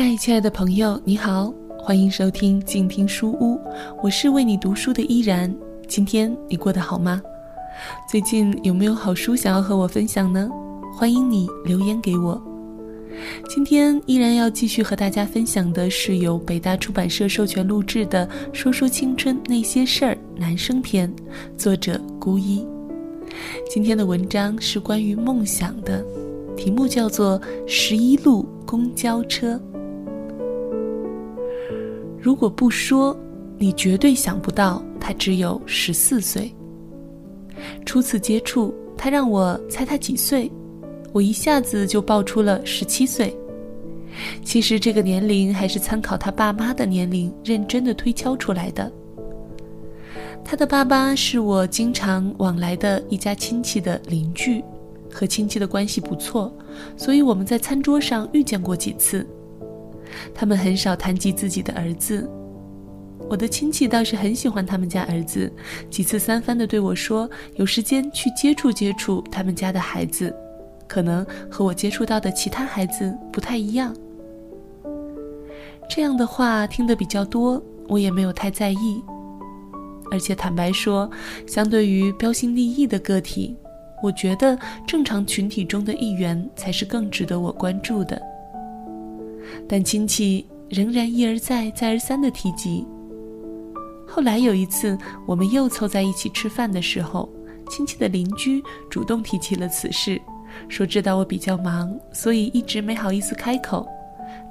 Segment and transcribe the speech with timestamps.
[0.00, 3.58] 嗨，亲爱的朋友，你好，欢迎收听静听书屋，
[4.00, 5.52] 我是为你读书的依然。
[5.88, 7.20] 今天你过得好吗？
[8.08, 10.48] 最近有没有好书想要和我分享呢？
[10.94, 12.40] 欢迎你留言给我。
[13.48, 18.24] 今天依然要继续和大家分享的是由北大出版社授权录制的
[18.54, 21.12] 《说说青春那些事儿》男生篇，
[21.56, 22.64] 作者孤一。
[23.68, 26.04] 今天的文章是关于梦想的，
[26.56, 29.56] 题目叫做《十一路公交车》。
[32.20, 33.16] 如果不说，
[33.58, 36.52] 你绝对想不到他只有十四岁。
[37.84, 40.50] 初次接触他，让我猜他几岁。
[41.12, 43.34] 我一下子就报出了十七岁，
[44.44, 48.92] 其实这个年龄还是参考他爸妈的年龄认真的推敲出来的。
[50.44, 54.62] 他的爸爸是我经常往来的一家亲戚的邻居，
[55.10, 56.52] 和亲戚的关系不错，
[56.96, 59.26] 所以我们在餐桌上遇见过几次。
[60.34, 62.28] 他们很少谈及自己的儿子，
[63.28, 65.52] 我的亲戚倒是很喜欢他们家儿子，
[65.90, 70.34] 几次三番的对我说，有时间去接触接触他们家的孩子。
[70.86, 73.94] 可能和我接触到的其他孩子不太一样。
[75.86, 79.02] 这样的话听得比较多，我也没有太在意。
[80.10, 81.10] 而且坦白说，
[81.46, 83.54] 相对于标新立异的个体，
[84.02, 88.18] 我觉得正常群体中的一员才是更值得我关注的。
[89.68, 92.86] 但亲戚仍然一而再、再而三的提及。
[94.06, 94.96] 后来有一次，
[95.26, 97.28] 我们又凑在一起吃饭的时候，
[97.70, 100.20] 亲戚的邻居主动提起了此事。
[100.68, 103.86] 说知道我比较忙，所以一直没好意思开口。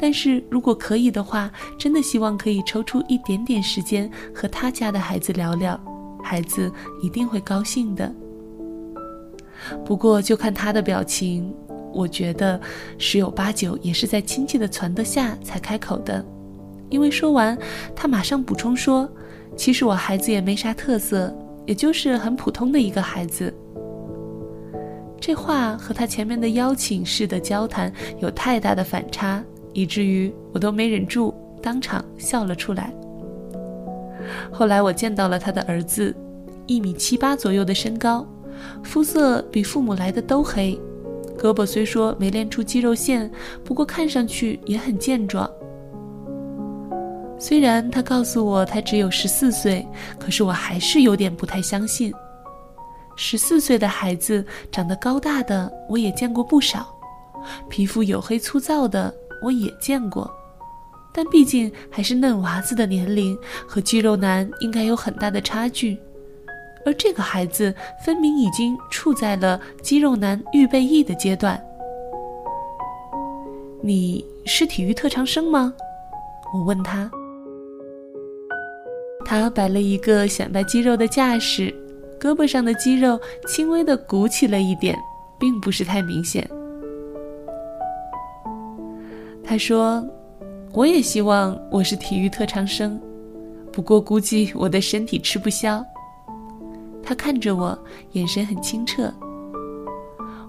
[0.00, 5.78] 但是如果可以的话，真的希望可以抽出一点点时间和他家的孩子聊聊，
[6.22, 8.12] 孩子一定会高兴的。
[9.84, 11.54] 不过就看他的表情，
[11.94, 12.60] 我觉得
[12.98, 16.24] 十有八九也是在亲戚的撺掇下才开口的。
[16.90, 17.56] 因为说完，
[17.96, 19.08] 他马上补充说
[19.56, 21.34] ：“其实我孩子也没啥特色，
[21.66, 23.52] 也就是很普通的一个孩子。”
[25.18, 27.90] 这话和他前面的邀请式的交谈
[28.20, 32.92] 有太大的反差，以至于我都没忍住当场笑了出来。
[34.52, 36.14] 后来我见到了他的儿子，
[36.66, 38.26] 一米七八左右的身高，
[38.82, 40.78] 肤色比父母来的都黑，
[41.44, 43.30] 胳膊虽说没练出肌肉线，
[43.62, 45.46] 不过看上去也很健壮。
[47.38, 49.86] 虽然他告诉我他只有十四岁，
[50.18, 52.10] 可是我还是有点不太相信。
[53.14, 56.78] 十四岁的孩子长得高大的，我也见过不少；
[57.68, 60.34] 皮肤黝黑粗糙的，我也见过。
[61.12, 63.38] 但毕竟还是嫩娃子的年龄，
[63.68, 66.00] 和肌肉男应该有很大的差距。
[66.84, 67.74] 而这个孩子
[68.04, 71.62] 分明已经处在了肌肉男预备役的阶段。
[73.80, 75.74] 你是体育特长生吗？
[76.54, 77.10] 我问他。
[79.24, 81.74] 他摆了一个显摆肌肉的架势。
[82.20, 84.98] 胳膊上的肌肉轻微的鼓起了一点，
[85.38, 86.48] 并不是太明显。
[89.44, 90.02] 他说
[90.72, 92.98] ：“我也希望我是体育特长生，
[93.70, 95.84] 不过估计我的身体吃不消。”
[97.04, 97.78] 他看着我，
[98.12, 99.12] 眼神很清澈。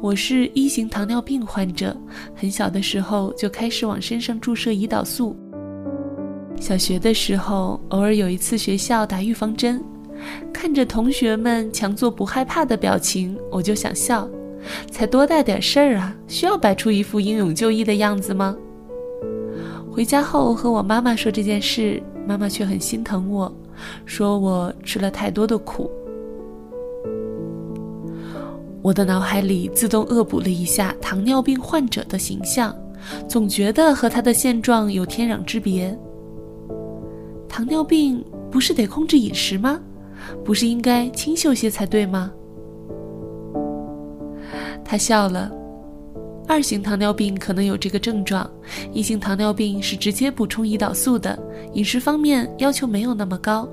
[0.00, 1.96] 我是一型糖尿病患者，
[2.34, 5.36] 很小的时候就开始往身上注射胰岛素。
[6.58, 9.82] 小学的时候，偶尔有一次学校打预防针。
[10.52, 14.28] 看着同学们强作不害怕的表情，我就想笑。
[14.90, 18.54] 才多大点事儿啊，需要摆出一副英勇就义的样子吗？
[19.90, 23.50] 回家后和我妈妈说这件事，妈妈却很心疼我，
[24.04, 25.90] 说我吃了太多的苦。
[28.82, 32.74] 我的脑海里自动恶补了一下糖尿病患者的形象，
[33.28, 35.96] 总觉得和他的现状有天壤之别。
[37.48, 39.78] 糖尿病不是得控制饮食吗？
[40.44, 42.30] 不是应该清秀些才对吗？
[44.84, 45.50] 他笑了。
[46.48, 48.50] 二型糖尿病可能有这个症状，
[48.92, 51.38] 一型糖尿病是直接补充胰岛素的，
[51.74, 53.68] 饮食方面要求没有那么高，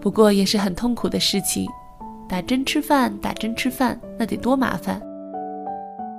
[0.00, 1.66] 不过也是很痛苦的事情。
[2.28, 5.00] 打针吃饭，打针吃饭，那得多麻烦。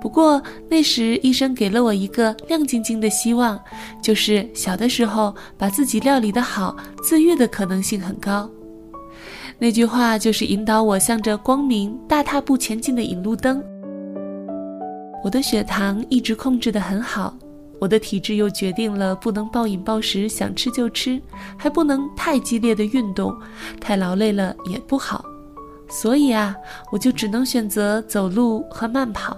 [0.00, 3.60] 不过那时医生给了我一个亮晶晶的希望，
[4.02, 8.50] 就是小的时候把自己料理的好，自愈的可能性很高。
[9.58, 13.62] 那句话就是引导我向着光明大踏步前进的引路灯。
[15.22, 17.36] 我的血糖一直控制得很好，
[17.78, 21.20] 我的体质又决定了不能暴饮暴食，想吃就吃，
[21.58, 23.38] 还不能太激烈的运动，
[23.78, 25.22] 太劳累了也不好。
[25.90, 26.56] 所以啊，
[26.92, 29.36] 我就只能选择走路和慢跑。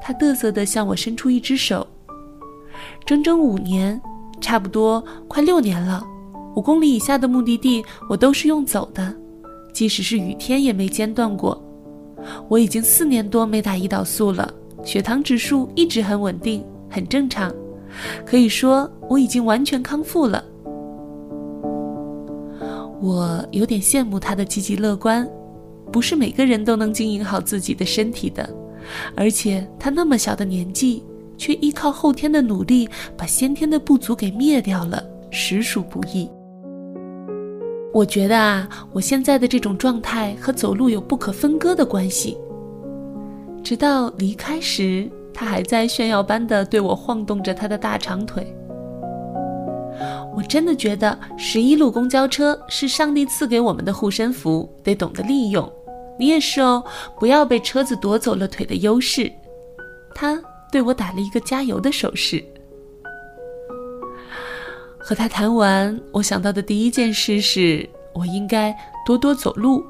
[0.00, 1.86] 他嘚瑟地向我伸出一只手，
[3.06, 4.00] 整整五年，
[4.40, 6.04] 差不多快六年了。
[6.54, 9.14] 五公里以下的目的地，我都是用走的，
[9.72, 11.60] 即使是雨天也没间断过。
[12.48, 14.52] 我已经四年多没打胰岛素了，
[14.84, 17.50] 血糖指数一直很稳定，很正常，
[18.26, 20.44] 可以说我已经完全康复了。
[23.02, 25.28] 我有点羡慕他的积极乐观，
[25.90, 28.48] 不是每个人都能经营好自己的身体的，
[29.16, 31.02] 而且他那么小的年纪，
[31.36, 36.30] 却依靠后天的努力把先天的不足给灭掉了，实属不易。
[37.92, 42.38] 我觉得啊，我现在的这种状态和走路有不可分割的关系。
[43.64, 48.56] 直到离开时，他还在炫耀般的对我晃动着他的大长腿。
[50.34, 55.70] 我真的觉得十一路公交车是上帝赐给我们的护身符，得懂得利用。
[56.18, 56.82] 你也是哦，
[57.18, 59.30] 不要被车子夺走了腿的优势。
[60.14, 62.42] 他对我打了一个加油的手势。
[64.98, 68.74] 和他谈完，我想到的第一件事是我应该
[69.04, 69.84] 多多走路，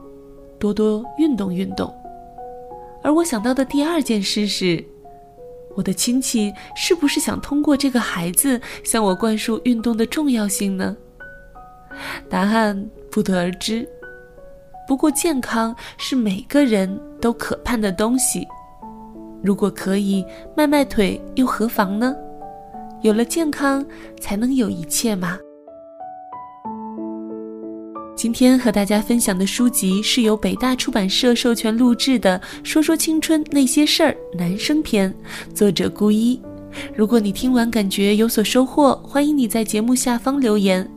[0.58, 1.92] 多多运动运动。
[3.02, 4.82] 而我想到的第二件事是，
[5.74, 10.96] 我的亲戚是不是想通过这个孩子向我灌输运动的重要性呢？
[12.28, 13.88] 答案不得而知。
[14.86, 18.46] 不过健康是每个人都渴盼的东西，
[19.42, 20.24] 如果可以
[20.56, 22.14] 迈迈腿，又何妨呢？
[23.00, 23.84] 有了健康，
[24.20, 25.38] 才能有一切嘛。
[28.14, 35.12] 今天和大家分享的书籍是由北大出版社授权录制的《说说青春那些事儿》男生篇，
[35.54, 36.40] 作者孤一。
[36.94, 40.88] 如果你听完感觉有所收获，欢迎你在节目下方留言。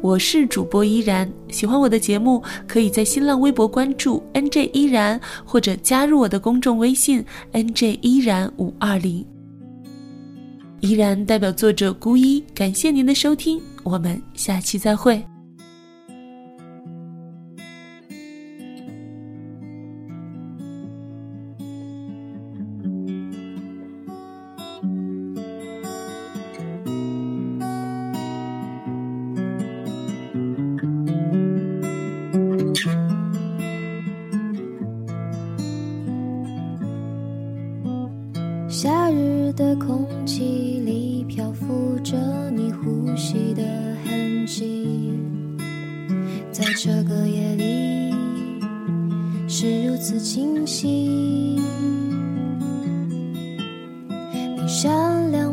[0.00, 9.24] 我是主播依然，喜欢我的节目，可以在新浪微博关注 NJ 依然，或者加入我的公众微信 NJ 依然五二零。
[10.80, 15.24] 依然代表作者孤一，感谢您的收听，我们下期再会。
[38.74, 43.62] 夏日的空气里漂浮着你呼吸的
[44.04, 45.16] 痕迹，
[46.50, 48.12] 在这个夜里
[49.46, 51.56] 是如此清晰。
[54.56, 55.43] 你善良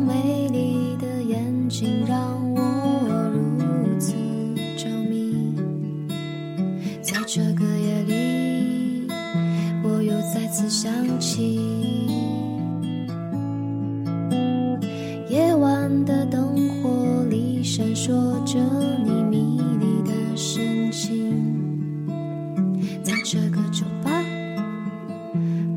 [23.70, 24.10] 酒吧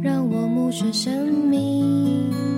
[0.02, 2.55] 让我目眩神迷。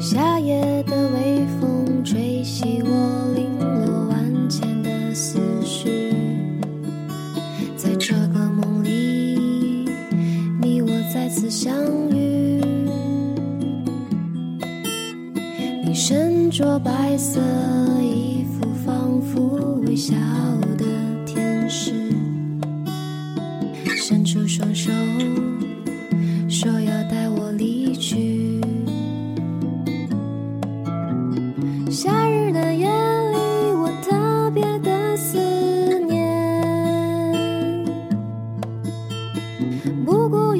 [0.00, 0.59] 夏夜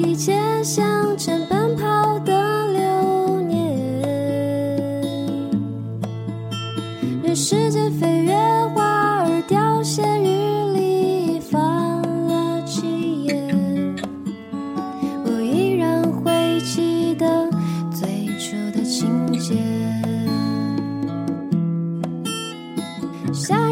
[0.03, 3.77] 一切向前奔跑的流年，
[7.23, 8.33] 任时间飞越，
[8.73, 11.61] 花儿凋谢，日历翻
[12.27, 13.33] 了几页，
[15.25, 17.47] 我依然会记得
[17.91, 19.55] 最初的情节。
[23.31, 23.70] 夏